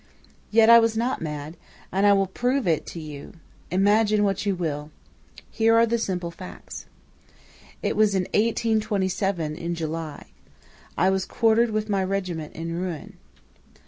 [0.49, 1.57] Yet I was not mad,
[1.91, 3.33] and I will prove it to you.
[3.69, 4.89] Imagine what you will.
[5.51, 6.87] Here are the simple facts:
[7.83, 10.25] "It was in 1827, in July.
[10.97, 13.17] I was quartered with my regiment in Rouen.